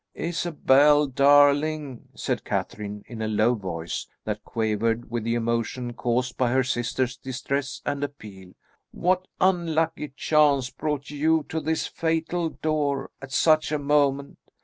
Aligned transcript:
"Isabel, 0.15 1.05
darling," 1.05 2.07
said 2.15 2.43
Catherine 2.43 3.03
in 3.05 3.21
a 3.21 3.27
low 3.27 3.53
voice 3.53 4.07
that 4.25 4.43
quavered 4.43 5.11
with 5.11 5.23
the 5.23 5.35
emotion 5.35 5.93
caused 5.93 6.37
by 6.37 6.49
her 6.49 6.63
sister's 6.63 7.15
distress 7.15 7.83
and 7.85 8.03
appeal, 8.03 8.53
"what 8.89 9.27
unlucky 9.39 10.11
chance 10.15 10.71
brought 10.71 11.11
you 11.11 11.45
to 11.49 11.59
this 11.59 11.85
fatal 11.85 12.49
door 12.49 13.11
at 13.21 13.31
such 13.31 13.71
a 13.71 13.77
moment? 13.77 14.39